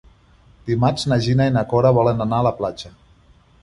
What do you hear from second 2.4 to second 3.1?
a la platja.